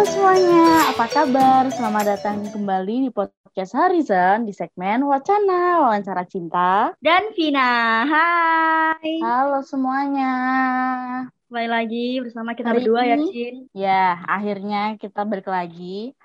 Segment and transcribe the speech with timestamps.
[0.00, 1.68] Halo semuanya, apa kabar?
[1.76, 6.96] Selamat datang kembali di podcast Horizon di segmen Wacana Wawancara Cinta.
[7.04, 9.20] Dan Vina, hai.
[9.20, 10.32] Halo semuanya.
[11.52, 13.56] Kembali lagi bersama kita Hari berdua ya, ini- Cin.
[13.76, 16.16] Ya, akhirnya kita balik lagi.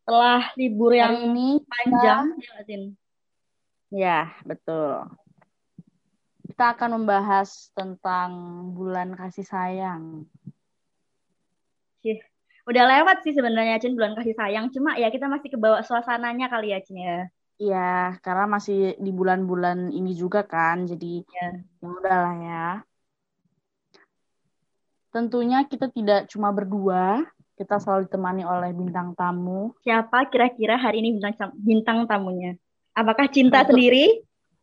[0.00, 2.82] Setelah libur yang Hari ini panjang, ya nggak, Cin?
[3.92, 5.04] Ya, betul.
[6.48, 8.30] Kita akan membahas tentang
[8.72, 10.24] bulan kasih sayang.
[12.68, 14.70] Udah lewat sih sebenarnya, Cin, bulan kasih sayang.
[14.70, 17.18] Cuma ya kita masih kebawa suasananya kali ya, Cin ya.
[17.60, 21.48] Iya, karena masih di bulan-bulan ini juga kan, jadi Ya.
[21.84, 22.66] ya udahlah ya.
[25.10, 27.26] Tentunya kita tidak cuma berdua,
[27.58, 29.76] kita selalu ditemani oleh bintang tamu.
[29.84, 32.56] Siapa kira-kira hari ini bintang, bintang tamunya?
[32.96, 33.76] Apakah cinta Betul.
[33.76, 34.04] sendiri?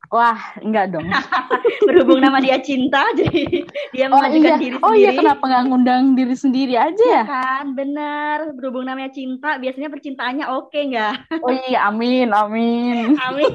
[0.07, 1.07] Wah, enggak dong.
[1.87, 5.19] Berhubung nama dia cinta, jadi dia Oh mengajukan iya, diri oh iya sendiri.
[5.19, 7.23] kenapa nggak ngundang diri sendiri aja ya?
[7.27, 8.55] Kan, bener.
[8.55, 11.13] Berhubung namanya cinta, biasanya percintaannya oke nggak?
[11.43, 13.15] Oh iya, amin, amin.
[13.27, 13.51] Amin.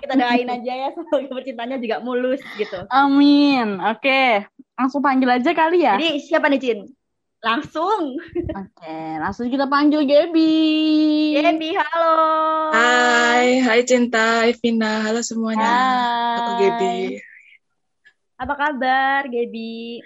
[0.00, 2.84] Kita doain aja ya semoga percintaannya juga mulus gitu.
[2.92, 3.80] Amin.
[3.80, 4.44] Oke,
[4.76, 5.96] langsung panggil aja kali ya.
[5.96, 6.78] Jadi siapa nih Cin?
[7.44, 8.16] Langsung.
[8.56, 10.56] Oke, langsung kita panggil Gaby.
[11.36, 12.16] Gaby, halo.
[12.72, 15.68] Hai, hai Cinta, hai Vina, halo semuanya.
[16.40, 16.60] Aku Hai.
[16.64, 16.96] Gaby.
[18.40, 20.00] Apa kabar Gaby?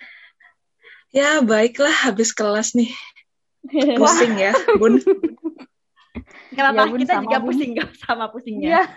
[1.15, 2.91] Ya, baiklah habis kelas nih.
[4.03, 4.99] Pusing ya, Bun.
[6.51, 7.47] Gak apa-apa, Ya, Bun, kita sama, juga Bun.
[7.55, 8.67] pusing gak sama pusingnya.
[8.67, 8.83] Iya.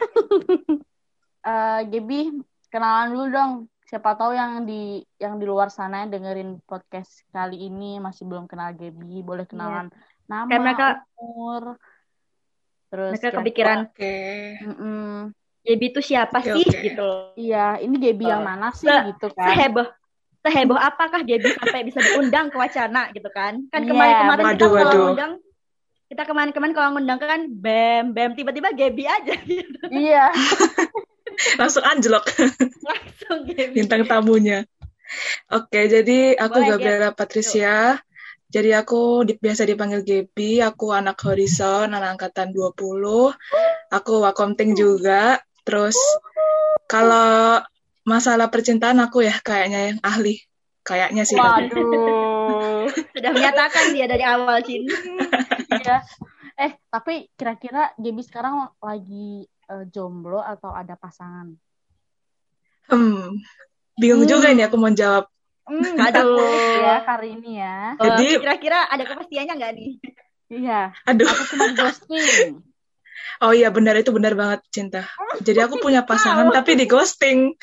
[1.42, 2.38] Eh, Gaby,
[2.70, 3.52] kenalan dulu dong.
[3.92, 8.48] Siapa tahu yang di yang di luar sana yang dengerin podcast kali ini masih belum
[8.48, 9.92] kenal Gaby, boleh kenalan
[10.26, 11.76] nama, Kayak mereka- umur,
[12.88, 14.16] terus Mereka kira- kepikiran Oke.
[14.64, 15.36] Mm-mm.
[15.62, 16.80] Gaby itu siapa Oke, sih oke.
[16.82, 17.10] gitu.
[17.36, 19.52] Iya, ini Gaby yang Eh, mana sih se- gitu kan?
[19.52, 19.88] Seheboh
[20.42, 23.60] seheboh apakah Gaby sampai bisa diundang ke wacana gitu kan?
[23.70, 25.04] Kan Iya, kemarin-kemarin kita waduh, kalau waduh.
[25.04, 25.34] ngundang
[26.08, 29.80] kita kemarin-kemarin kalau ngundang kan bem bem tiba-tiba Gaby aja gitu.
[29.92, 30.32] Iya.
[31.60, 32.26] Langsung anjlok
[32.84, 33.74] Langsung Gaby.
[33.76, 34.68] bintang tamunya.
[35.52, 38.00] Oke, jadi aku Boleh, Gabriela Patricia.
[38.52, 43.32] Jadi aku di- biasa dipanggil Gaby, aku anak Horizon, anak angkatan 20.
[43.92, 45.40] Aku wakomting juga.
[45.64, 45.96] Terus
[46.88, 47.60] kalau
[48.04, 50.40] masalah percintaan aku ya kayaknya yang ahli.
[50.84, 51.40] Kayaknya sih.
[51.40, 52.90] Waduh.
[53.16, 54.88] Sudah menyatakan dia dari awal Cin.
[55.72, 56.04] Iya.
[56.60, 61.56] Eh, tapi kira-kira Gaby sekarang lagi eh, jomblo atau ada pasangan?
[62.86, 63.40] Hmm,
[63.96, 64.32] bingung Hmm.
[64.32, 65.32] juga ini aku mau jawab.
[65.64, 66.84] Hmm, Aduh.
[66.84, 67.96] ya kali ini ya.
[67.96, 69.92] Jadi- kira-kira ada kepastiannya nggak nih?
[70.52, 70.82] Iya.
[71.06, 71.24] Aduh.
[71.26, 72.60] Atau cuma ghosting?
[73.42, 75.02] Oh iya benar itu benar banget cinta.
[75.42, 77.58] Jadi aku punya pasangan tapi di ghosting.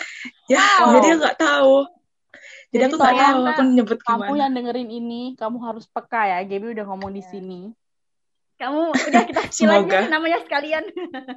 [0.50, 0.98] Ya, Wow.
[0.98, 1.74] jadi aku nggak tahu.
[1.78, 4.38] Jadi, Jadi aku nggak tahu aku nyebut Kamu gimana.
[4.42, 6.38] yang dengerin ini, kamu harus peka ya.
[6.42, 7.60] Gaby udah ngomong di sini.
[8.58, 10.10] Kamu udah kita aja Semoga.
[10.10, 10.82] namanya sekalian.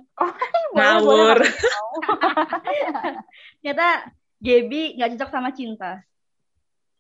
[0.75, 1.37] Ngawur.
[3.61, 3.87] Ternyata
[4.41, 6.01] Gaby nggak cocok sama cinta.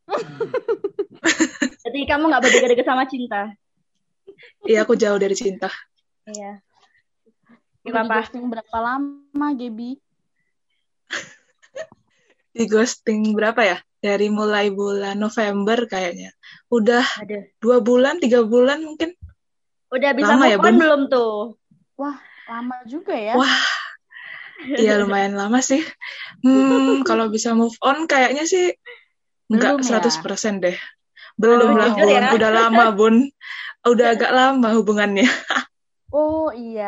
[1.89, 3.49] Jadi kamu nggak berdeket-deket sama cinta.
[4.61, 5.73] Iya aku jauh dari cinta.
[6.29, 6.61] Iya.
[7.81, 8.21] Kenapa?
[8.21, 9.97] ghosting berapa lama, Gaby?
[12.53, 13.77] Di ghosting berapa ya?
[14.01, 16.29] Dari mulai bulan November kayaknya.
[16.69, 17.41] Udah Aduh.
[17.57, 19.17] dua bulan, tiga bulan mungkin.
[19.91, 20.75] Udah bisa Lama move ya, on Bun?
[20.81, 21.31] belum tuh?
[22.49, 23.35] Lama juga ya.
[23.39, 23.55] Wah,
[24.81, 25.81] iya lumayan lama sih.
[26.43, 28.71] Hmm, kalau bisa move on kayaknya sih
[29.51, 29.99] Belum nggak ya?
[30.03, 30.77] 100% deh.
[31.39, 32.23] Belum Aduh, lah, Bun.
[32.23, 32.29] ya.
[32.35, 33.15] Udah lama, Bun.
[33.87, 35.27] Udah agak lama hubungannya.
[36.13, 36.83] Oh iya,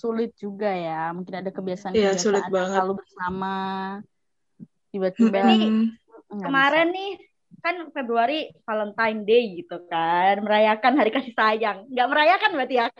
[0.00, 0.90] sulit juga ya.
[1.16, 2.82] Mungkin ada kebiasaan Iya, sulit yang banget.
[2.84, 3.46] selalu bersama.
[4.90, 5.84] Tiba-tiba Ini Hmm,
[6.30, 7.10] nggak Kemarin nih
[7.60, 11.84] kan Februari Valentine Day gitu kan, merayakan hari kasih sayang.
[11.88, 12.86] Nggak merayakan berarti ya?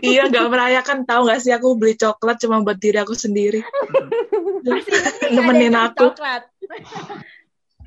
[0.00, 1.04] Iya, nggak merayakan.
[1.04, 3.60] Tahu nggak sih aku beli coklat cuma buat diri aku sendiri.
[5.34, 6.10] Nemenin aku.
[6.10, 6.48] Coklat.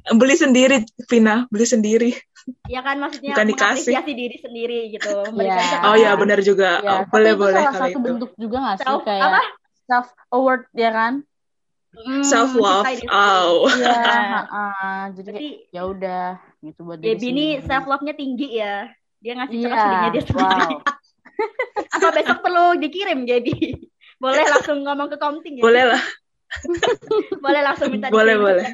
[0.10, 1.50] Beli sendiri, Vina.
[1.50, 2.10] Beli sendiri.
[2.66, 3.90] Ya kan maksudnya Bukan dikasih.
[3.94, 5.10] mengapresiasi diri sendiri gitu.
[5.12, 5.30] Iya.
[5.30, 5.82] Memberikan Ah.
[5.84, 6.22] Oh iya, coklat.
[6.22, 6.70] benar juga.
[6.80, 8.00] Ya, Oh, boleh, itu boleh salah satu itu.
[8.02, 9.42] bentuk juga nggak sih Self- kayak apa?
[9.86, 11.14] self award ya kan?
[11.90, 12.86] Hmm, Self love.
[13.10, 13.66] Oh.
[13.66, 14.46] Nah.
[14.46, 15.00] heeh.
[15.18, 16.24] jadi Berarti kayak, ya udah
[16.62, 18.88] gitu buat Gaby ini self love-nya tinggi ya.
[19.20, 20.38] Dia ngasih coklat dirinya dia sendiri.
[20.40, 20.72] wow.
[21.98, 23.56] Apa besok perlu dikirim Gaby?
[24.24, 25.64] Boleh langsung ngomong ke komting ya?
[25.64, 26.04] Boleh lah.
[27.40, 28.46] Boleh langsung minta Boleh, dikirim.
[28.46, 28.68] boleh.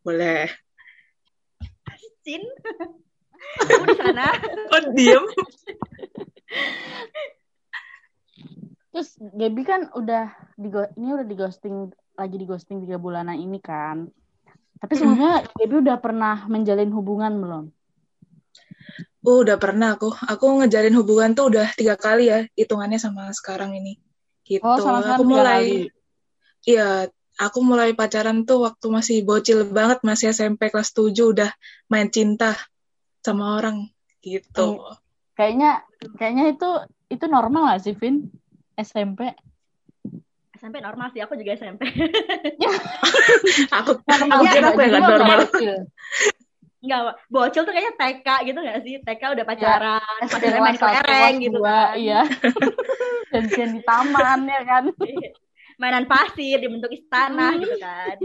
[0.00, 0.42] Boleh.
[2.20, 2.42] Cin.
[3.64, 4.28] Kamu di sana?
[4.76, 5.24] Oh, diem.
[8.90, 13.62] Terus Gaby kan udah di ini udah di ghosting lagi di ghosting tiga bulanan ini
[13.62, 14.10] kan.
[14.82, 17.64] Tapi sebelumnya Gaby udah pernah menjalin hubungan belum?
[19.20, 20.10] Oh, udah pernah aku.
[20.26, 24.00] Aku ngejalin hubungan tuh udah tiga kali ya, hitungannya sama sekarang ini.
[24.42, 24.64] Gitu.
[24.64, 25.92] Oh, sama aku mulai,
[26.64, 27.06] iya,
[27.36, 31.52] aku mulai pacaran tuh waktu masih bocil banget, masih SMP kelas 7 udah
[31.92, 32.56] main cinta
[33.20, 33.92] sama orang
[34.24, 34.80] gitu.
[35.36, 35.84] Kayaknya
[36.16, 36.70] kayaknya itu
[37.12, 38.32] itu normal gak sih, Vin?
[38.80, 39.32] SMP.
[40.52, 41.88] SMP normal sih, aku juga SMP.
[43.80, 45.38] Aku Normal mungkin juga, aku yang normal.
[46.80, 48.94] Enggak, bocil tuh kayaknya TK gitu gak sih?
[49.04, 51.92] TK udah pacaran, SD pacaran main kelereng gitu kan.
[51.96, 52.20] Iya.
[53.32, 54.84] Janjian di taman ya kan.
[55.76, 57.60] Mainan pasir dibentuk istana Hmm.
[57.60, 58.16] gitu kan.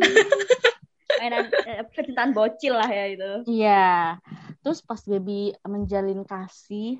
[1.20, 3.32] Mainan eh, kecintaan bocil lah ya itu.
[3.48, 4.20] Iya.
[4.64, 7.00] Terus pas Gaby menjalin kasih,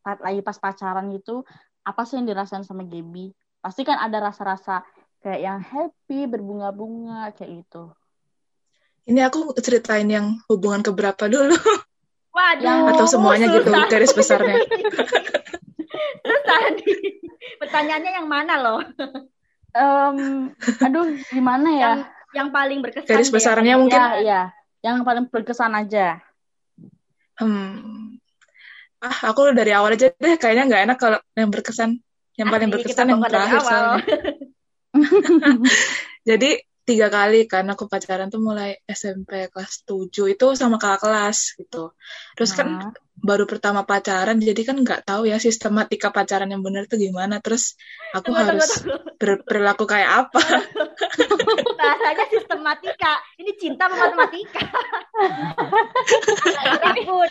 [0.00, 1.44] pas- lagi pas pacaran gitu,
[1.86, 3.30] apa sih yang dirasain sama Gaby?
[3.62, 4.82] Pasti kan ada rasa-rasa
[5.22, 7.94] kayak yang happy, berbunga-bunga, kayak gitu.
[9.06, 11.54] Ini aku ceritain yang hubungan keberapa dulu.
[12.34, 12.90] Waduh.
[12.90, 13.86] Atau semuanya gitu, susah.
[13.86, 14.58] garis besarnya.
[16.76, 16.92] Nih.
[17.62, 18.80] Pertanyaannya yang mana loh?
[19.76, 20.50] Em,
[20.82, 21.80] aduh, gimana ya?
[21.80, 22.00] Yang
[22.36, 24.42] yang paling berkesan Garis besarnya mungkin Ya, iya.
[24.84, 26.20] Yang paling berkesan aja.
[27.40, 28.20] Hmm.
[29.02, 30.34] Ah, aku dari awal aja deh.
[30.40, 31.90] Kayaknya nggak enak kalau yang berkesan.
[32.36, 33.68] Yang paling Asli, berkesan yang terakhir awal.
[33.68, 34.04] soalnya.
[36.28, 36.50] Jadi
[36.86, 41.90] tiga kali kan aku pacaran tuh mulai SMP kelas 7 itu sama kakak kelas gitu.
[42.38, 42.94] Terus kan Nah.
[43.18, 47.42] baru pertama pacaran jadi kan nggak tahu ya sistematika pacaran yang benar tuh gimana.
[47.42, 47.74] Terus
[48.14, 49.18] aku Tunggu, harus tunggu.
[49.18, 50.42] berperilaku kayak apa?
[51.80, 53.12] Bahasanya sistematika.
[53.42, 54.62] Ini cinta matematika.
[56.86, 57.30] Takut.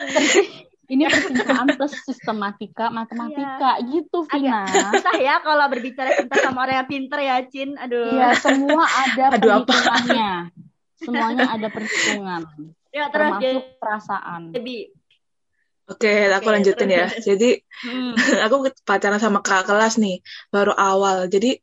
[0.85, 4.69] Ini percintaan plus sistematika, matematika gitu, Vina.
[4.69, 7.73] Susah ya kalau berbicara cinta sama orang yang pinter ya, Cin.
[7.77, 8.13] Aduh.
[8.13, 9.65] Iya, semua ada Aduh, apa?
[9.65, 10.31] perhitungannya.
[10.95, 12.41] Semuanya ada perhitungan,
[12.95, 14.41] Ya terus termasuk perasaan.
[14.55, 14.77] jadi
[15.85, 17.05] Oke, aku Oke, lanjutin ya.
[17.05, 17.25] terus.
[17.29, 17.49] Jadi
[17.85, 18.13] hmm,
[18.49, 20.17] aku pacaran sama kakak kelas nih
[20.49, 21.61] baru awal jadi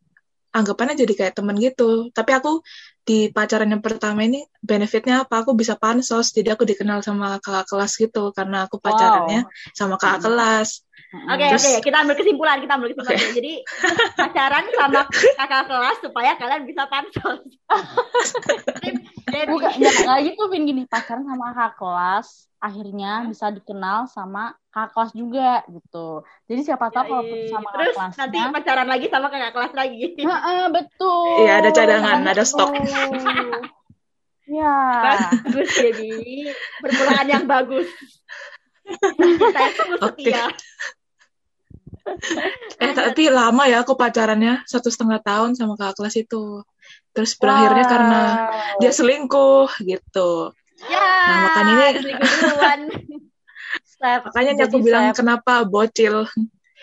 [0.55, 2.63] anggapannya jadi kayak temen gitu tapi aku
[3.03, 7.67] di pacaran yang pertama ini benefitnya apa aku bisa pansos jadi aku dikenal sama kakak
[7.67, 9.43] kelas gitu karena aku pacarannya
[9.75, 10.27] sama kakak Hmm.
[10.31, 13.21] kelas Oke, Terus- oke, kita ambil kesimpulan, kita ambil kesimpulan.
[13.21, 13.37] dulu.
[13.37, 13.53] Jadi
[14.17, 17.41] pacaran sama kakak kelas supaya kalian bisa pansos.
[18.81, 20.65] Jadi, Bukan, nggak, nggak gitu, Vin.
[20.65, 22.27] Gini, pacaran sama kakak kelas,
[22.59, 26.09] akhirnya bisa dikenal sama kakak kelas juga, gitu.
[26.49, 29.73] Jadi siapa tahu kalau putus sama kakak terus kelasnya, nanti pacaran lagi sama kakak kelas
[29.77, 30.01] lagi.
[30.17, 31.37] Heeh, betul.
[31.39, 32.69] Iya, ada cadangan, ada stok.
[34.45, 34.77] Ya.
[35.07, 36.13] bagus jadi
[36.79, 37.89] permulaan yang bagus.
[38.83, 40.45] Kita itu setia.
[42.77, 46.67] eh tapi lama ya aku pacarannya satu setengah tahun sama kakak kelas itu
[47.15, 48.79] terus berakhirnya karena Wow.
[48.83, 50.51] dia selingkuh gitu
[50.83, 50.99] Ya,
[51.31, 52.19] Nah, makanya ini-
[54.27, 55.17] makanya Jadi aku bilang slap.
[55.17, 56.27] kenapa bocil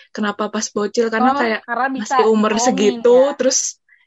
[0.09, 3.35] kenapa pas bocil karena Oh, kayak karena bisa masih umur bohongin segitu ya.
[3.35, 3.59] terus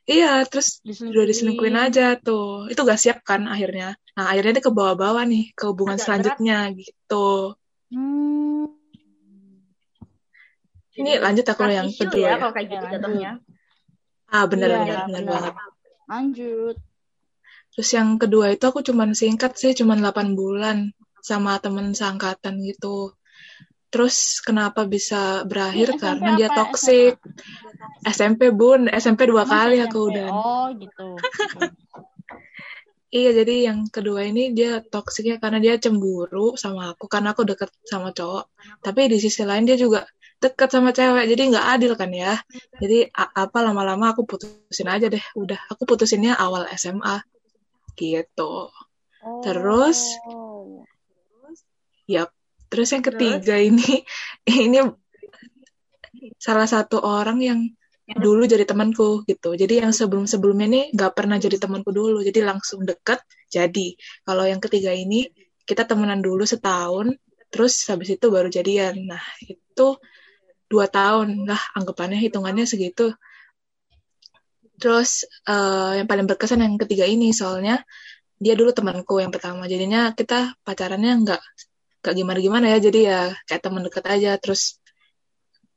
[0.04, 1.12] iya terus Diselingkuhin.
[1.14, 5.54] udah diselingkuhin aja tuh itu gak siap kan akhirnya nah akhirnya dia ke bawah-bawah nih
[5.54, 7.54] ke hubungan Agak selanjutnya gitu
[7.92, 8.72] Hmm.
[10.96, 13.00] ini lanjut aku yang kedua ya ya, kalau kayak gitu Ya, lanjut.
[13.00, 13.30] jatuhnya.
[14.28, 15.32] ah benar Iya, benar benar benar.
[15.32, 15.54] banget
[16.08, 16.76] Lanjut.
[17.72, 20.78] terus yang kedua itu aku cuman singkat sih cuman 8 bulan
[21.20, 23.12] sama temen seangkatan gitu
[23.92, 27.12] terus kenapa bisa berakhir Ini SMP karena dia apa toxic
[28.08, 29.86] SMP bun SMP dua Emang kali SMP?
[29.86, 31.08] aku udah Oh, gitu.
[33.12, 37.68] Iya, jadi yang kedua ini dia toksiknya karena dia cemburu sama aku karena aku deket
[37.84, 38.48] sama cowok.
[38.80, 40.08] Tapi di sisi lain dia juga
[40.40, 42.40] deket sama cewek, jadi nggak adil kan ya.
[42.80, 45.20] Jadi apa lama-lama aku putusin aja deh.
[45.36, 47.20] Udah, aku putusinnya awal SMA
[48.00, 48.72] gitu.
[49.20, 49.44] Oh.
[49.44, 50.16] Terus?
[52.08, 52.32] Yap.
[52.72, 54.00] Terus yang ketiga ini
[54.64, 54.80] ini
[56.40, 57.60] salah satu orang yang
[58.08, 59.52] dulu jadi temanku gitu.
[59.52, 63.20] Jadi yang sebelum-sebelumnya ini nggak pernah jadi temanku dulu, jadi langsung deket
[63.52, 63.92] jadi.
[64.24, 65.28] Kalau yang ketiga ini
[65.68, 67.12] kita temenan dulu setahun,
[67.52, 69.04] terus habis itu baru jadian.
[69.04, 70.00] Nah itu
[70.72, 73.12] dua tahun lah anggapannya hitungannya segitu.
[74.80, 77.84] Terus eh, yang paling berkesan yang ketiga ini soalnya
[78.42, 81.42] dia dulu temanku yang pertama, jadinya kita pacarannya nggak
[82.02, 84.34] nggak gimana-gimana ya, jadi ya kayak teman deket aja.
[84.42, 84.82] Terus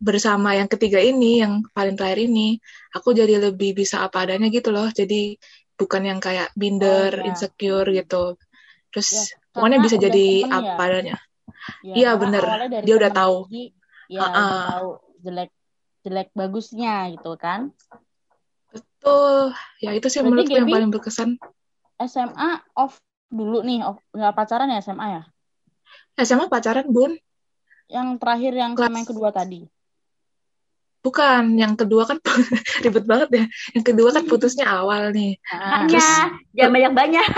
[0.02, 2.58] bersama yang ketiga ini, yang paling terakhir ini,
[2.92, 4.90] aku jadi lebih bisa apa adanya gitu loh.
[4.90, 5.38] Jadi
[5.78, 7.30] bukan yang kayak binder, Oh, iya.
[7.32, 8.36] insecure gitu.
[8.92, 10.74] Terus Ya, pokoknya bisa jadi temen ya.
[10.76, 11.18] apa adanya.
[11.84, 12.44] Ya, Iya, karena bener.
[12.84, 13.38] Dia udah tahu.
[13.48, 13.64] lagi,
[14.12, 14.68] ya udah ah.
[14.74, 14.90] tahu
[15.26, 15.52] jelek
[16.06, 17.74] jelek bagusnya gitu kan.
[18.74, 19.54] Betul.
[19.82, 21.30] Ya itu sih Berarti menurutku yang paling berkesan.
[21.96, 23.00] SMA off
[23.32, 25.24] dulu nih, oh, nggak pacaran ya SMA ya?
[26.16, 27.12] SMA pacaran, Bun.
[27.92, 29.62] Yang terakhir yang Kelas- sama yang kedua tadi.
[31.06, 32.18] Bukan, yang kedua kan
[32.84, 33.46] ribet banget ya.
[33.78, 35.38] Yang kedua kan putusnya awal nih.
[35.54, 37.26] Nah, Hanya jangan banyak-banyak.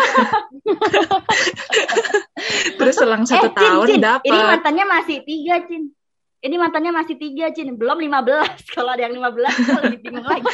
[2.80, 4.24] Terus selang satu eh, Cin, tahun dapat.
[4.24, 5.92] Ini mantannya masih tiga, Cin.
[6.40, 7.76] Ini mantannya masih tiga, Cin.
[7.76, 8.56] Belum 15.
[8.80, 10.48] Kalau ada yang 15, gue lebih bingung lagi.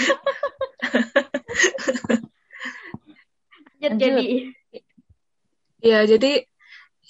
[3.78, 4.02] Lanjut, Lanjut.
[4.02, 4.28] jadi.
[5.84, 6.32] Iya, jadi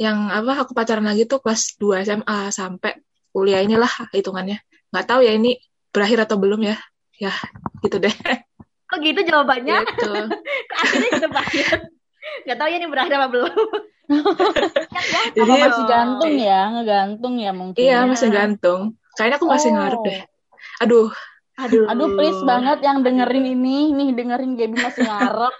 [0.01, 2.97] yang apa aku pacaran lagi tuh kelas 2 SMA sampai
[3.29, 4.61] kuliah inilah hitungannya.
[4.89, 5.57] Nggak tahu ya ini
[5.93, 6.77] berakhir atau belum ya.
[7.21, 7.33] Ya,
[7.85, 8.13] gitu deh.
[8.89, 9.85] Kok gitu jawabannya?
[9.85, 10.13] gitu.
[10.81, 11.79] Akhirnya gitu banget?
[12.49, 13.53] Gak tahu ya ini berakhir apa belum.
[15.13, 16.59] ya, Jadi apa masih gantung ya?
[16.73, 17.81] Ngegantung ya mungkin.
[17.81, 18.81] Iya, masih gantung.
[19.15, 19.75] Kayaknya aku masih Oh.
[19.77, 20.19] ngarep deh.
[20.81, 21.07] Aduh,
[21.53, 21.85] Aduh.
[21.85, 25.53] Aduh, please banget yang dengerin ini, nih dengerin Gaby masih ngarep.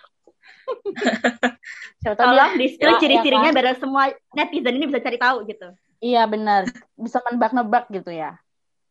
[2.04, 3.58] Siapa tahu dia- Tolong di spill Ya, ciri-cirinya ya kan?
[3.58, 4.04] biar semua
[4.34, 5.68] netizen ini bisa cari tahu gitu.
[6.04, 8.36] Iya benar, bisa menebak-nebak gitu ya.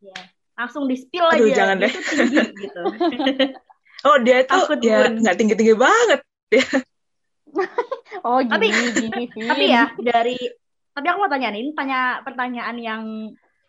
[0.01, 0.17] Iya.
[0.57, 1.55] Langsung di spill Aduh, aja.
[1.55, 1.93] jangan deh.
[1.93, 2.83] tuh tinggi gitu.
[4.09, 6.21] oh dia itu Takut, ya nggak tinggi-tinggi banget.
[8.25, 9.45] Oh gini, Tapi- gini, Vin.
[9.45, 10.37] tapi ya dari
[10.93, 13.03] tapi aku mau tanya nih, ini tanya pertanyaan yang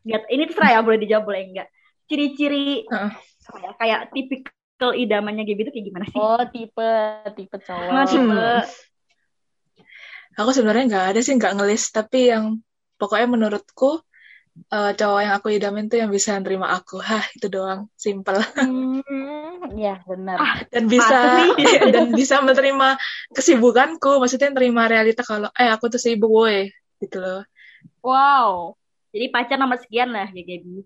[0.04, 1.68] ini terserah ya boleh dijawab boleh enggak.
[2.08, 3.12] Ciri-ciri Heeh.
[3.44, 4.00] apa ya, kayak
[4.74, 6.18] tipikal idamannya gitu kayak gimana sih?
[6.18, 6.90] Oh tipe,
[7.38, 7.92] tipe cowok.
[7.94, 8.66] Nah, tipe Hmm.
[10.34, 12.58] Aku sebenarnya nggak ada sih nggak ngelis, tapi yang
[12.98, 14.02] pokoknya menurutku
[14.74, 16.98] eh, cowok yang aku idamin tuh yang bisa nerima aku.
[16.98, 18.42] Hah, itu doang, simple.
[18.58, 20.38] Hmm, ya benar.
[20.42, 21.64] Ah, Dan bisa Pasti.
[21.94, 22.98] dan bisa menerima
[23.30, 27.46] kesibukanku, maksudnya nerima realita kalau eh aku tuh sibuk woi, gitu loh.
[28.02, 28.74] Wow.
[29.14, 30.82] jadi pacar nomor sekian lah ya Gaby.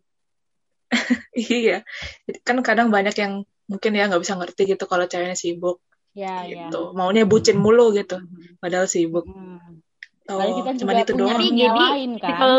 [1.39, 1.88] Iya.
[2.27, 6.41] Jadi kan kadang banyak yang mungkin ya nggak bisa ngerti gitu kalau ceweknya sibuk Ya,
[6.41, 6.67] ya.
[6.67, 6.91] gitu.
[6.91, 8.17] Maunya bucin mulu gitu,
[8.57, 9.21] padahal sibuk.
[9.24, 9.79] Hmm.
[10.25, 11.38] Oh, kita cuman juga itu punya doang.
[11.38, 12.51] Tapi Gaby lain kan, tipikal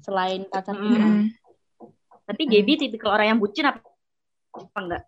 [0.00, 0.82] selain pacar Mm.
[0.82, 0.96] kita.
[0.98, 1.22] Mm-mm.
[2.24, 3.84] tapi Gaby tipikal orang yang bucin apa,
[4.50, 5.02] apa enggak?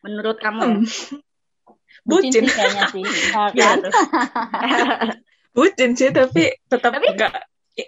[0.00, 0.60] Menurut kamu?
[0.64, 0.82] Hmm.
[2.02, 3.04] Bucin Bucin, sih kayaknya sih.
[3.36, 3.76] Ya Iya kan?
[3.78, 3.92] tuh.
[5.52, 7.32] bucin sih, tapi tetap Tapi- nggak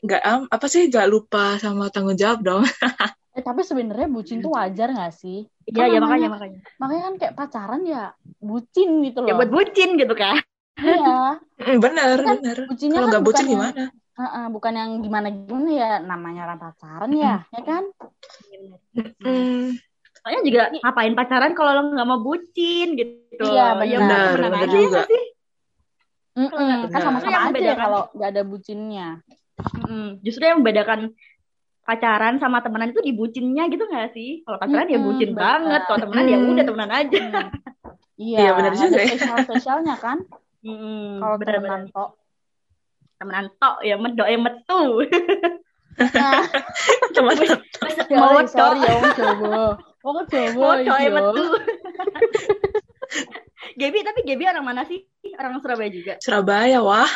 [0.03, 2.63] nggak apa sih nggak lupa sama tanggung jawab dong.
[3.31, 5.47] Eh, tapi sebenarnya bucin tuh wajar gak sih?
[5.65, 6.59] Iya, Kan ya makanya makanya.
[6.83, 8.03] Makanya kan kayak pacaran ya
[8.43, 9.29] bucin gitu loh.
[9.31, 10.43] Ya buat bucin gitu kan.
[10.81, 11.39] Iya.
[11.61, 12.57] Mm, bener Kan bener.
[12.67, 13.85] bucinnya Kalau kan nggak bucin bukan yang- gimana?
[14.21, 17.85] Heeh, bukan yang gimana-gimana ya namanya orang pacaran ya, ya kan?
[19.25, 19.79] Mm,
[20.21, 23.41] Soalnya juga ngapain pacaran kalau lo nggak mau bucin gitu.
[23.41, 23.81] Iya.
[23.81, 25.01] Ya benar, udah, temenan benar aja ya juga.
[25.09, 25.25] sih?
[26.31, 27.01] Mm-mm, kan Benar.
[27.01, 29.09] sama-sama aja ya kalau nggak ada bucinnya.
[29.81, 31.01] Mm, Justru yang membedakan
[31.91, 34.47] pacaran sama temenan itu di bucinnya gitu nggak sih?
[34.47, 35.43] Kalau pacaran ya Mm-mm, bucin benar.
[35.43, 36.47] banget, kalau temenan ya Mm.
[36.47, 37.19] udah temenan aja.
[37.19, 37.47] Hmm.
[38.15, 39.07] Iya, Iya, benar juga ada ya.
[39.11, 40.19] spesial-spesialnya kan
[40.61, 42.11] Mm, kalau temenan tok.
[43.17, 44.81] temenan tok ya medo ya metu.
[46.01, 46.41] Nah,
[47.13, 47.37] teman
[48.13, 48.73] Mau tok.
[48.79, 49.65] ya Wong Jowo.
[50.01, 51.13] Wong Jowo Mau tok ya yo.
[51.19, 51.45] metu.
[53.81, 55.05] Gaby tapi Gaby orang mana sih?
[55.35, 56.13] Orang Surabaya juga.
[56.21, 57.11] Surabaya, wah.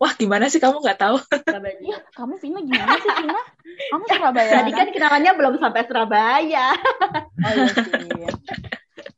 [0.00, 1.20] Wah, gimana sih kamu nggak tahu?
[1.20, 1.76] Surabaya.
[1.76, 3.42] Iya, kamu Vina gimana sih Vina?
[3.92, 4.52] Kamu Surabaya.
[4.64, 6.66] Tadi kan kenalannya belum sampai Surabaya.
[7.36, 7.92] Oh iya sih.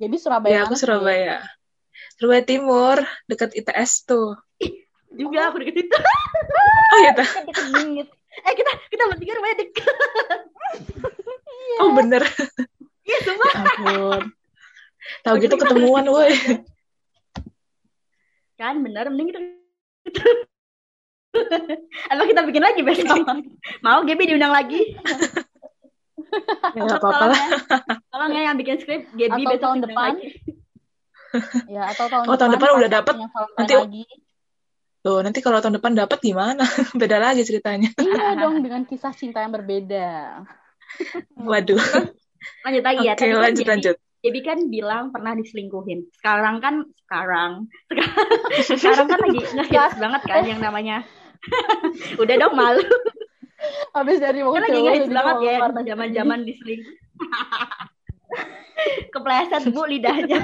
[0.02, 0.50] Jadi Surabaya.
[0.50, 0.82] Ya, aku mana sih?
[0.82, 1.38] Surabaya.
[2.18, 2.98] Surabaya Timur,
[3.30, 4.34] dekat ITS tuh.
[5.14, 5.94] Juga aku deket itu.
[5.94, 7.30] Oh iya, tuh.
[8.42, 9.96] Eh kita kita bertiga rumahnya deket.
[11.86, 12.26] oh bener.
[13.06, 13.50] Iya semua.
[13.54, 14.22] Ya ampun.
[15.22, 16.34] Tahu gitu ketemuan, woi.
[18.58, 19.40] Kan bener mending kita
[22.10, 23.18] Atau kita bikin lagi besok.
[23.80, 24.80] Mau Gaby diundang lagi?
[26.72, 27.40] Ya, nggak apa-apa lah.
[28.08, 30.10] Tolong ya yang bikin skrip Gaby Atau besok tahun depan.
[30.16, 30.28] lagi.
[31.72, 34.04] Ya, atau tahun Oh, tahun depan udah Valentine Nanti- lagi.
[35.02, 36.62] Tuh, nanti kalau tahun depan dapat gimana?
[36.94, 37.90] Beda lagi ceritanya.
[37.96, 40.44] Iya dong dengan kisah cinta yang berbeda.
[41.34, 41.80] Waduh.
[42.62, 43.12] Lanjut lagi ya.
[43.12, 43.96] Oke, Tadi kan lanjut lanjut.
[44.22, 46.06] Gaby kan bilang pernah diselingkuhin.
[46.14, 47.66] Sekarang kan sekarang
[48.62, 51.02] sekarang kan lagi ngehits banget kan yang namanya
[52.22, 52.84] udah dong malu
[53.94, 55.88] Habis dari kan lagi Jowo ngehits jadi banget mau ya keluar negeri.
[55.88, 56.96] zaman zaman diselingkuh
[59.12, 60.38] kepleset bu lidahnya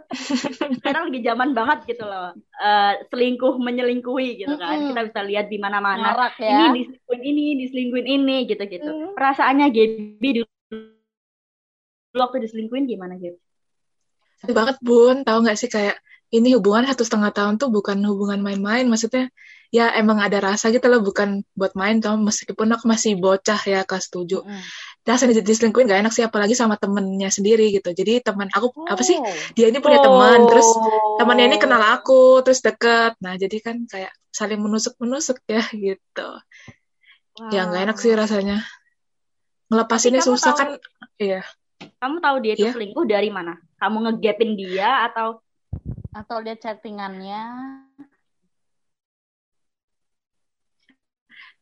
[0.80, 4.88] sekarang lagi zaman banget gitu loh Eh, selingkuh menyelingkuhi gitu kan Mm-mm.
[4.88, 6.72] kita bisa lihat di mana-mana Marak ini ya.
[6.72, 9.12] diselingkuhin ini diselingkuhin ini gitu gitu Mm.
[9.12, 10.48] perasaannya Gaby dulu
[12.08, 13.36] dulu waktu diselingkuhin gimana Gaby
[14.36, 15.24] Sakit banget, Bun.
[15.24, 15.96] Tahu nggak sih kayak
[16.28, 18.84] ini hubungan satu setengah tahun tuh bukan hubungan main-main.
[18.84, 19.32] Maksudnya
[19.68, 21.98] ya emang ada rasa gitu loh, bukan buat main.
[21.98, 24.42] Tau, meskipun aku masih bocah ya kelas 7.
[24.42, 24.62] Mm.
[25.06, 29.14] rasanya diselingkuhin gak enak sih apalagi sama temennya sendiri gitu jadi teman aku apa sih
[29.14, 29.22] Oh.
[29.54, 31.14] dia ini punya teman terus Oh.
[31.14, 36.26] temannya ini kenal aku terus deket nah jadi kan kayak saling menusuk menusuk ya gitu
[37.48, 38.66] ya nggak enak sih rasanya
[39.70, 40.68] ngelepasinnya susah tahu- kan
[41.18, 41.46] iya
[42.02, 42.74] Kamu tahu dia itu Iya.
[42.74, 43.54] selingkuh dari mana?
[43.78, 45.38] Kamu ngegapin dia atau
[46.10, 47.46] Atau lihat chattingannya.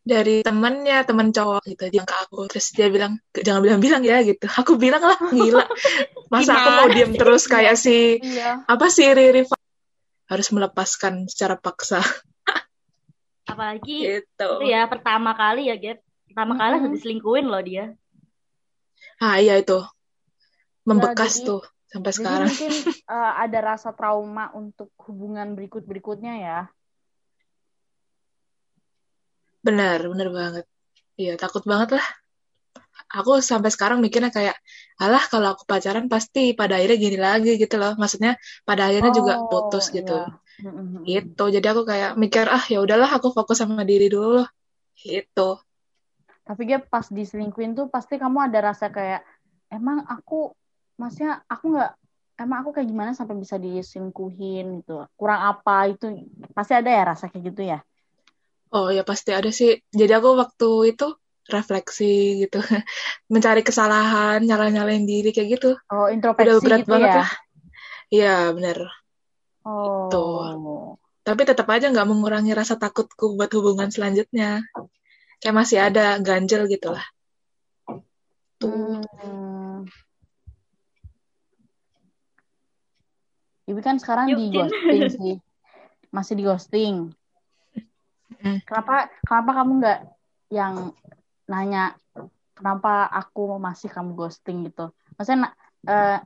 [0.04, 4.44] Dari temennya temen cowok gitu dia ke aku terus dia bilang jangan bilang-bilang ya gitu
[4.44, 5.64] aku bilang lah gila
[6.28, 8.68] masa aku mau Gimana diem terus kayak si Iya.
[8.68, 9.48] apa sih Riri
[10.28, 12.04] harus melepaskan secara paksa
[13.50, 16.00] apalagi gitu itu ya pertama kali ya, Gap.
[16.24, 16.82] Pertama kali Mm-mm.
[16.84, 17.84] harus diselingkuhin loh dia.
[19.20, 19.78] ah iya itu
[20.82, 22.72] membekas jadi- tuh sampai Jadi sekarang mungkin
[23.14, 26.60] eh, ada rasa trauma untuk hubungan berikut-berikutnya ya.
[29.64, 30.64] Benar benar banget.
[31.16, 32.06] Iya takut banget lah.
[33.14, 34.56] Aku sampai sekarang mikirnya kayak
[34.98, 37.94] alah kalau aku pacaran pasti pada akhirnya gini lagi gitu loh.
[37.96, 38.36] Maksudnya
[38.68, 40.18] pada akhirnya juga Oh, putus gitu.
[41.04, 41.22] Iya.
[41.22, 41.44] Gitu.
[41.60, 44.42] Jadi aku kayak mikir ah ya udahlah aku fokus sama diri dulu
[44.98, 45.58] gitu.
[46.44, 49.24] Tapi dia pas diselingkuhin tuh pasti kamu ada rasa kayak
[49.72, 50.52] emang aku
[51.00, 51.90] maksudnya aku nggak
[52.38, 55.06] emang aku kayak gimana sampai bisa diselingkuhin gitu.
[55.14, 55.88] Kurang apa?
[55.88, 56.10] Itu
[56.50, 57.78] pasti ada ya rasa kayak gitu ya.
[58.74, 61.06] Oh ya pasti ada sih jadi aku waktu itu
[61.46, 62.58] refleksi gitu
[63.32, 67.16] mencari kesalahan nyala nyalain diri kayak gitu Oh, udah introspeksi berat gitu banget ya.
[67.22, 67.30] lah
[68.10, 68.78] iya bener
[69.64, 70.12] Oh.
[70.12, 70.24] Gitu.
[71.24, 74.60] tapi tetap aja nggak mengurangi rasa takutku buat hubungan selanjutnya
[75.40, 77.04] kayak masih ada ganjel gitu lah
[78.60, 79.88] tuh Hmm.
[83.64, 85.34] Ibu kan sekarang Yuk, di ghosting sih.
[86.16, 86.96] Masih di ghosting.
[88.44, 88.60] Mm.
[88.68, 90.00] Kenapa kenapa kamu nggak
[90.52, 90.92] yang
[91.48, 91.96] nanya
[92.52, 94.92] kenapa aku masih kamu ghosting gitu?
[95.16, 95.56] Maksudnya
[95.88, 96.20] eh,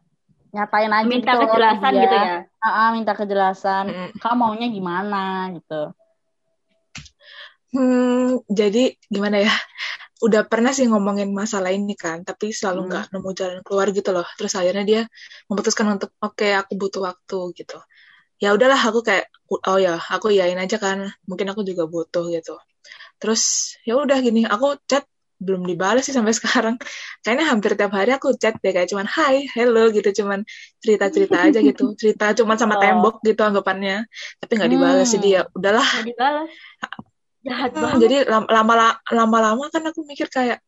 [0.51, 2.03] nyatain aja Minta gitu kejelasan dia.
[2.03, 2.37] gitu ya.
[2.59, 3.85] Ah, ah, minta kejelasan.
[3.87, 4.11] Mm.
[4.19, 5.95] Kamu maunya gimana gitu.
[7.69, 9.53] Hmm, jadi gimana ya?
[10.19, 12.89] Udah pernah sih ngomongin masalah ini kan, tapi selalu Hmm.
[12.91, 14.27] nggak nemu jalan keluar gitu loh.
[14.35, 15.03] Terus akhirnya dia
[15.47, 17.79] memutuskan untuk oke aku butuh waktu gitu.
[18.43, 19.25] Ya udahlah aku kayak
[19.69, 20.99] oh ya aku yain aja kan,
[21.29, 22.55] mungkin aku juga butuh gitu.
[23.21, 23.43] Terus
[23.89, 25.05] ya udah gini, aku chat
[25.47, 26.77] belum dibalas sih sampai sekarang.
[27.23, 30.41] Kayaknya hampir tiap hari aku chat deh kayak cuman hai, hello gitu, cuman
[30.85, 31.85] cerita-cerita aja gitu.
[32.01, 32.83] Cerita cuman sama Oh.
[32.83, 34.07] tembok gitu anggapannya.
[34.41, 35.15] Tapi nggak dibalas Hmm.
[35.19, 36.51] jadi ya udahlah Nggak dibalas.
[37.47, 38.01] Jahat Hmm, banget.
[38.03, 38.75] jadi lam- lama
[39.19, 40.59] lama-lama kan aku mikir kayak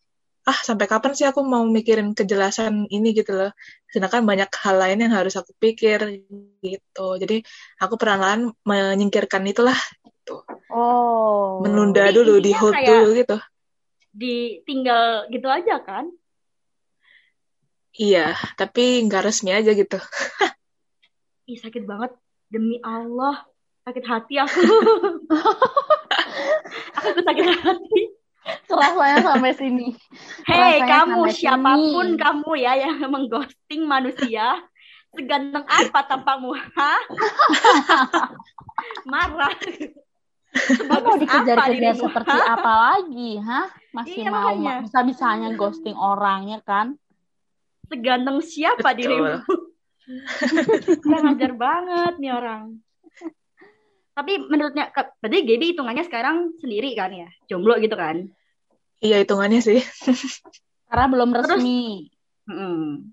[0.51, 3.55] ah sampai kapan sih aku mau mikirin kejelasan ini gitu loh.
[3.87, 6.27] Sedangkan banyak hal lain yang harus aku pikir
[6.59, 7.09] gitu.
[7.23, 7.47] Jadi
[7.79, 9.79] aku perlahan menyingkirkan itulah,
[10.71, 11.59] Oh.
[11.63, 13.37] menunda Jadi dulu, di hold dulu gitu.
[14.15, 16.07] Ditinggal gitu aja kan.
[17.91, 19.99] Iya, tapi nggak resmi aja gitu.
[21.51, 22.15] Ih sakit banget.
[22.47, 23.43] Demi Allah.
[23.83, 24.63] Sakit hati aku.
[26.97, 28.01] aku sakit hati.
[28.71, 29.89] Rasanya sampai sini.
[30.47, 32.21] Hei kamu siapa pun sini.
[32.21, 34.59] kamu ya yang mengghosting manusia
[35.11, 37.01] seganteng apa tampakmu hah
[39.11, 39.51] marah
[40.87, 43.71] mau dikejar-kejar dirimu, seperti apa lagi, hah?
[43.95, 44.75] Masih Iya, mau makanya.
[44.83, 46.99] bisa-bisanya ghosting orangnya kan?
[47.91, 48.99] seganteng siapa Betul.
[49.03, 49.35] dirimu
[51.03, 52.63] kurang ajar banget nih orang
[54.15, 58.31] tapi menurutnya berarti Gaby hitungannya sekarang sendiri kan ya jomblo gitu kan
[59.01, 59.81] Iya hitungannya sih.
[60.87, 62.09] Karena belum Terus- resmi.
[62.47, 63.11] Mm-mm.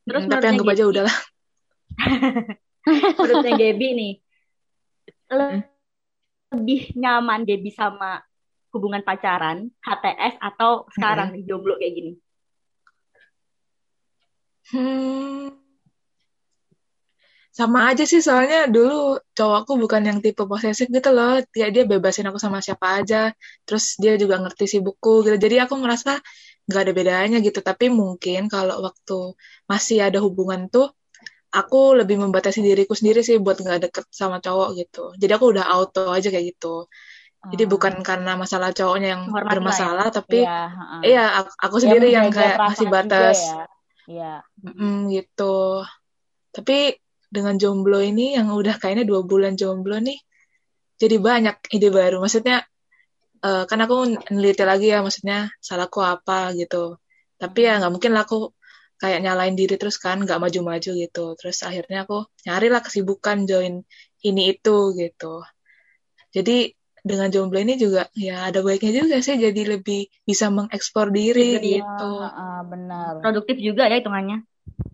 [0.00, 1.16] terus Hmm, tapi anggap aja udahlah.
[3.18, 4.12] menurutnya Gaby nih
[5.30, 5.62] le- Hmm.
[6.56, 8.22] lebih nyaman Gaby sama
[8.72, 12.12] hubungan pacaran HTS atau sekarang nih jomblo kayak gini
[14.70, 15.59] Hmm.
[17.60, 18.94] Sama aja sih soalnya dulu
[19.36, 21.32] cowokku bukan yang tipe posesif gitu loh.
[21.54, 23.16] Dia dia bebasin aku sama siapa aja.
[23.66, 25.36] Terus dia juga ngerti sibukku gitu.
[25.44, 26.10] Jadi aku ngerasa
[26.68, 27.60] nggak ada bedanya gitu.
[27.68, 29.16] Tapi mungkin kalau waktu
[29.72, 30.86] masih ada hubungan tuh
[31.58, 35.00] aku lebih membatasi diriku sendiri sih buat nggak deket sama cowok gitu.
[35.20, 36.88] Jadi aku udah auto aja kayak gitu.
[37.52, 37.72] Jadi Oh.
[37.72, 39.48] bukan karena masalah cowoknya yang lah ya.
[39.52, 41.02] bermasalah, tapi Iya, heeh.
[41.08, 43.38] iya aku, aku Ya, sendiri yang kayak masih batas.
[43.48, 43.58] ya.
[44.12, 44.32] Iya.
[44.60, 45.42] Mm, gitu.
[46.54, 46.76] Tapi
[47.30, 50.18] dengan jomblo ini yang udah kayaknya dua bulan jomblo nih,
[50.98, 52.18] jadi banyak ide baru.
[52.18, 52.66] Maksudnya,
[53.46, 53.96] eh, kan aku
[54.34, 56.98] neliti lagi ya, maksudnya salahku apa gitu.
[57.40, 58.52] Tapi ya nggak mungkin lah aku
[59.00, 61.24] kayak nyalain diri terus kan, nggak maju-maju gitu.
[61.38, 63.80] Terus akhirnya aku nyarilah kesibukan join
[64.26, 65.40] ini itu gitu.
[66.34, 71.56] Jadi dengan jomblo ini juga ya ada baiknya juga sih jadi lebih bisa mengeksplor diri
[71.56, 72.10] Jadi, gitu.
[72.20, 73.24] Ah, benar.
[73.24, 74.44] Produktif juga ya hitungannya.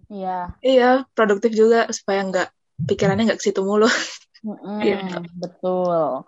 [0.06, 0.38] Iya.
[0.62, 2.48] Iya, produktif juga supaya nggak
[2.86, 3.88] pikirannya nggak ke situ mulu.
[4.82, 5.26] Iya.
[5.34, 6.22] Betul.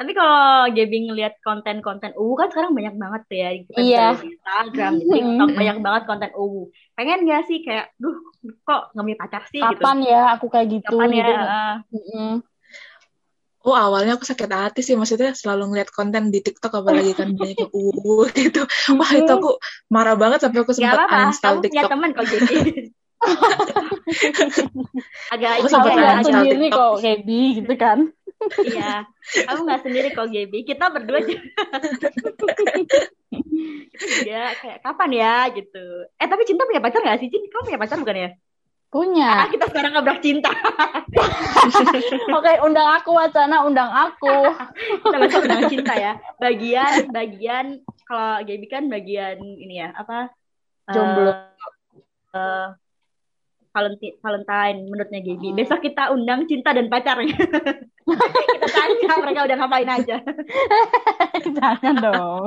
[0.00, 3.50] Tapi kalau Gaby ngelihat konten-konten UU kan sekarang banyak banget tuh ya.
[3.52, 4.06] Kita Iya.
[4.16, 6.72] di Instagram, di TikTok, banyak banget konten UU.
[6.96, 8.16] Pengen gak sih kayak, duh
[8.64, 9.84] kok gak punya pacar sih gitu.
[9.84, 10.96] Kapan ya aku kayak gitu?
[10.96, 11.20] Kapan ya?
[11.20, 11.32] gitu.
[11.44, 12.32] Ah, Mm-mm.
[13.60, 17.60] Oh awalnya aku sakit hati sih maksudnya selalu ngeliat konten di TikTok apalagi kan banyak
[17.60, 18.64] yang uh gitu.
[18.96, 19.60] Wah itu aku
[19.92, 21.92] marah banget sampai aku sempat uninstall kamu punya TikTok.
[21.92, 22.56] teman kok Gaby.
[25.36, 26.80] agak Aku sempat ya, nggak sendiri TikTok.
[26.80, 27.98] kok Gaby gitu kan.
[28.64, 29.04] iya.
[29.20, 30.58] Kamu gak sendiri kok Gaby.
[30.64, 31.40] Kita berdua juga.
[34.00, 35.84] Kita kayak kapan ya gitu.
[36.16, 37.44] Eh tapi Cinta punya pacar gak sih Cin?
[37.52, 38.30] Kamu punya pacar bukan ya?
[38.90, 39.46] Punya.
[39.46, 40.50] Ah, kita sekarang ngabrak cinta.
[42.36, 44.50] Oke, undang aku wacana, undang aku.
[45.06, 46.12] kita besok undang cinta ya.
[46.42, 47.66] Bagian bagian
[48.02, 50.34] kalau Gaby kan bagian ini ya apa?
[50.90, 51.30] eh, Jomblo.
[52.34, 52.68] eh,
[53.70, 55.54] Valentine, Valentine menurutnya Gaby.
[55.54, 55.58] Hmm.
[55.62, 57.30] Besok kita undang cinta dan pacarnya.
[58.50, 60.16] kita tanya mereka udah ngapain aja.
[61.62, 62.44] jangan dong.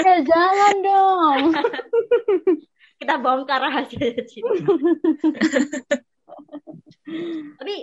[0.00, 1.40] ya jangan dong.
[3.00, 4.52] Kita bongkar rahasia cinta.
[7.58, 7.76] Tapi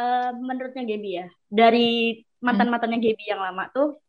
[0.00, 4.00] eh, menurutnya Gaby ya, dari mantan-mantannya Gaby yang lama tuh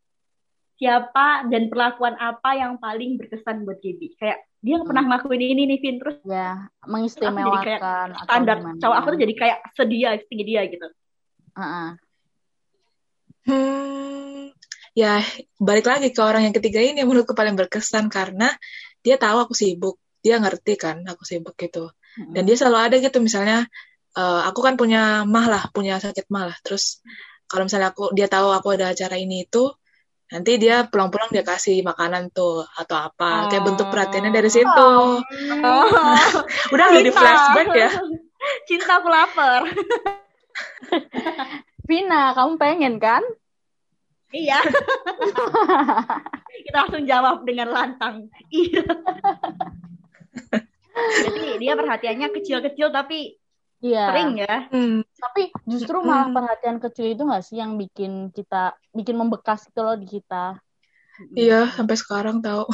[0.80, 4.16] siapa dan perlakuan apa yang paling berkesan buat Gaby?
[4.16, 5.98] Kayak dia nggak pernah ngelakuin ini nih, Vin.
[6.00, 10.88] Terus Ya, kayak mengistimewakan atau standar cowok aku tuh jadi kayak sedia, setinggi dia gitu.
[11.60, 11.90] Heeh.
[13.42, 14.54] Hmm,
[14.94, 15.18] ya
[15.58, 18.54] balik lagi ke orang yang ketiga ini yang menurutku paling berkesan karena
[19.02, 19.98] dia tahu aku sibuk.
[20.22, 21.90] Dia ngerti kan aku sibuk gitu.
[22.12, 23.66] Dan dia selalu ada gitu misalnya
[24.16, 26.58] eh, aku kan punya mah lah, punya sakit mah lah.
[26.62, 27.02] Terus
[27.52, 29.68] kalau misalnya aku dia tahu aku ada acara ini itu
[30.32, 34.92] nanti dia pulang-pulang dia kasih makanan tuh atau apa kayak bentuk perhatiannya dari situ.
[35.60, 35.88] Oh,
[36.74, 37.20] Udah jadi cinta.
[37.20, 37.92] flashback ya.
[38.68, 39.68] Cinta aku lapar.
[41.84, 43.22] Vina, kamu pengen kan?
[44.32, 44.64] Iya.
[46.72, 48.32] Kita langsung jawab dengan lantang.
[48.48, 48.88] Iya.
[50.96, 53.36] Jadi dia perhatiannya kecil-kecil tapi
[53.82, 54.14] Iya.
[54.14, 54.56] sering ya.
[54.70, 59.82] Hmm, Tapi justru malah perhatian kecil itu nggak sih yang bikin kita bikin membekas itu
[59.82, 60.56] loh di kita.
[61.36, 62.70] iya sampai sekarang tahu.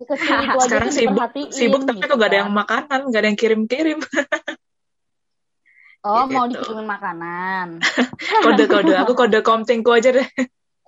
[0.00, 1.20] Kecil itu aja Sekarang sibuk
[1.52, 3.98] sibuk tapi gitu tuh gak ada yang makanan, gak ada yang kirim-kirim.
[6.00, 6.64] Oh, mau gitu.
[6.64, 7.66] dikirimin makanan.
[8.48, 10.24] Kode-kode, aku kode komtingku aja deh.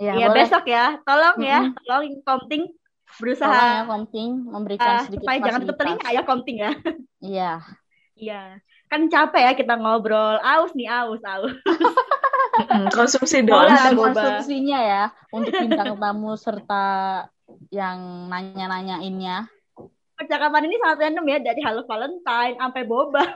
[0.00, 0.38] Ya, Iya boleh.
[0.44, 0.85] besok ya.
[1.05, 1.76] Tolong ya, Mm-mm.
[1.85, 6.57] tolong komting Tolong berusaha ya, Komting memberikan uh, sedikit supaya jangan tutup telinga ya komting
[6.64, 6.72] ya.
[7.20, 7.52] Iya.
[8.16, 8.40] Iya.
[8.88, 10.40] Kan capek ya kita ngobrol.
[10.40, 11.52] Aus nih, aus, aus.
[12.72, 13.68] Mm, Konsumsi doang.
[13.96, 15.02] Konsumsinya ya
[15.33, 16.85] untuk bintang tamu serta
[17.72, 19.48] yang nanya-nanyainnya.
[20.16, 23.24] Percakapan ini sangat random ya dari Halo Valentine sampai boba.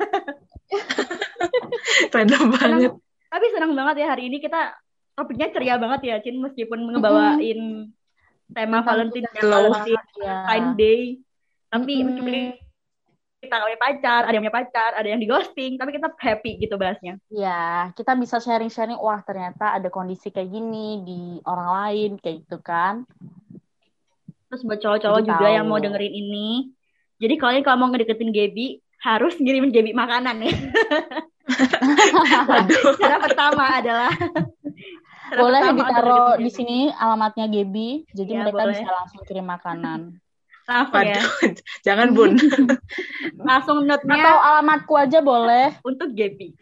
[2.14, 2.92] Random banget.
[3.26, 4.76] Tapi senang banget ya hari ini kita
[5.16, 7.90] topiknya ceria banget ya, Cin, meskipun ngebawain
[8.52, 9.26] tema Valentine.
[9.32, 10.72] Valentine Ya.
[10.76, 11.18] Day.
[11.72, 12.34] Tapi meskipun
[13.36, 16.52] kita gak punya pacar, ada yang punya pacar, ada yang di ghosting, tapi kita happy
[16.62, 17.20] gitu bahasnya.
[17.30, 22.58] Ya, kita bisa sharing-sharing, wah ternyata ada kondisi kayak gini di orang lain, kayak gitu
[22.64, 23.04] kan.
[24.50, 25.56] Terus buat cowok-cowok Jadi juga tahu.
[25.58, 26.70] yang mau dengerin ini,
[27.18, 30.52] jadi kalian kalau mau ngedeketin Gaby, harus ngirimin Gaby makanan ya.
[32.50, 32.98] Waduh.
[32.98, 34.10] Cara pertama adalah
[35.34, 38.72] boleh ditaruh di deketin sini alamatnya Gaby, jadi Iya, mereka boleh.
[38.78, 40.00] bisa langsung kirim makanan.
[40.66, 41.22] Langsung ya.
[41.86, 42.32] Jangan bun.
[43.48, 45.66] Langsung Atau note-nya alamatku aja boleh.
[45.82, 46.54] untuk Gaby.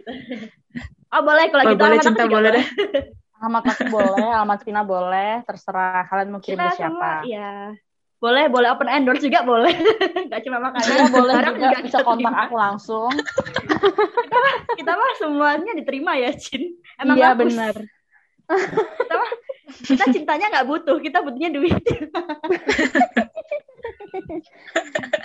[1.14, 2.66] Oh boleh kalau Oh, gitu boleh cinta juga boleh deh.
[3.34, 6.98] Alamat aku boleh, alamat Vina boleh, terserah kalian mau kirim Kita ke siapa.
[7.20, 7.50] semua ya
[8.24, 9.68] boleh boleh open endorse juga boleh
[10.32, 12.44] nggak cuma makanan Iya boleh Barang juga bisa kita kontak terima.
[12.48, 13.12] aku langsung.
[14.80, 17.52] kita mah semuanya diterima ya Cin emang iya bagus.
[17.52, 17.74] benar.
[19.88, 21.74] Kita cintanya nggak butuh kita butuhnya duit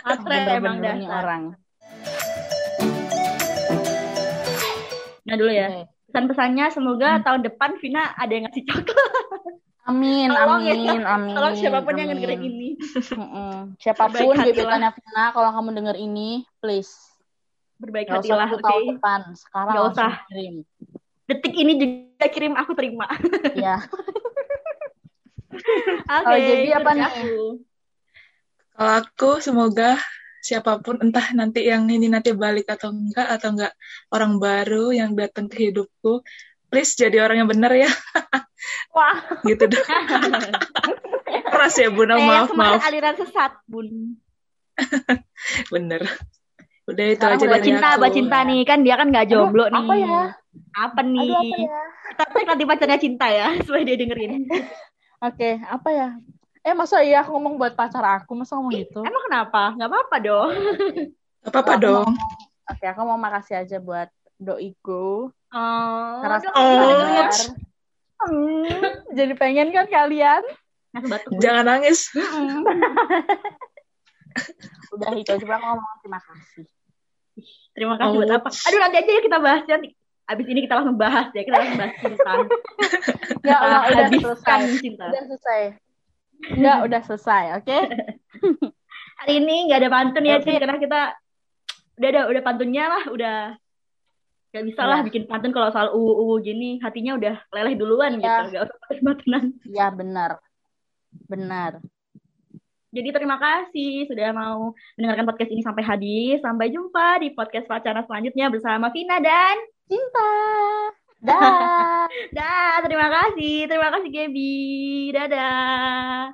[0.03, 1.43] Matre emang dasar orang.
[5.27, 9.09] nah dulu ya pesan-pesannya semoga tahun depan Vina ada yang ngasih coklat
[9.89, 11.33] Amin, Tolong ya, amin, amin.
[11.33, 12.21] tolong siapa pun yang amin.
[12.21, 12.69] dengerin ini
[13.09, 13.73] Mm-mm.
[13.81, 16.93] Siapa pun gebetannya Vina, kalau kamu denger ini, please.
[17.81, 19.21] berbaik Gak usah hatilah tunggu oke tahun depan.
[19.33, 20.13] Sekarang langsung usah.
[20.29, 20.55] kirim.
[21.25, 23.07] detik ini juga kirim aku terima
[23.55, 23.79] Iya.
[25.55, 27.03] oke Kalau jadi apa nih?
[27.07, 27.35] aku.
[28.75, 29.95] Kalau aku semoga
[30.39, 33.73] siapa pun entah nanti yang ini nanti balik atau enggak atau enggak
[34.11, 36.23] orang baru yang datang ke hidupku
[36.71, 37.89] please jadi orang yang benar ya.
[38.95, 39.83] Wah, gitu dong.
[41.51, 42.79] Keras ya Bun, oh, maaf maaf.
[42.85, 44.15] aliran sesat, Bun.
[45.73, 46.05] Bener.
[46.89, 47.99] Udah itu Sekarang aja dari cinta, aku.
[48.01, 48.61] buat cinta nih.
[48.65, 49.77] Kan dia kan nggak Aduh, jomblo nih.
[49.77, 50.19] apa ya?
[50.73, 51.29] Apa nih?
[51.29, 51.81] Aduh, apa ya?
[52.09, 54.31] Kita cek nanti pacarnya cinta ya, supaya dia dengerin.
[55.29, 56.09] Oke, apa ya?
[56.65, 58.99] Eh, masa iya aku ngomong buat pacar aku, masa ngomong gitu?
[59.05, 59.77] Emang kenapa?
[59.77, 60.49] Nggak apa-apa dong.
[61.39, 62.09] Gak apa-apa dong.
[62.67, 64.09] Oke, aku mau makasih aja buat
[64.41, 65.31] doiku.
[65.53, 66.39] Oh, Karena.
[68.19, 68.27] Oh.
[68.35, 70.43] Hmm, jadi pengen kan kalian?
[71.39, 72.11] Jangan nangis.
[74.91, 76.67] Udah itu aku ngomong terima kasih.
[77.71, 78.19] Terima kasih Oh.
[78.21, 78.49] buat apa?
[78.51, 79.89] Aduh nanti aja ya kita bahas nanti.
[80.25, 82.33] Abis ini kita langsung bahas ya, kita langsung bahas cinta.
[83.39, 84.61] Ya, udah, udah selesai.
[84.77, 85.05] cinta.
[85.07, 85.61] Udah selesai.
[86.53, 87.77] Enggak, udah selesai, oke?
[89.19, 90.37] Hari ini nggak ada pantun ya.
[90.39, 90.99] Cin, karena kita
[91.97, 93.37] udah ada udah pantunnya lah, udah
[94.49, 95.05] Gak bisa lah Ya.
[95.05, 98.49] bikin pantun kalau soal uwu-uwu gini, hatinya udah leleh duluan Ya.
[98.49, 99.43] gitu, gak usah pantunan.
[99.63, 100.41] Ya, benar.
[101.29, 101.85] Benar.
[102.89, 106.41] Jadi terima kasih sudah mau mendengarkan podcast ini sampai habis.
[106.41, 110.33] Sampai jumpa di podcast Wacana selanjutnya bersama Vina dan Cinta.
[111.27, 112.07] Dah.
[112.31, 113.67] Dah, terima kasih.
[113.67, 114.57] Terima kasih Gaby.
[115.11, 116.33] Dadah.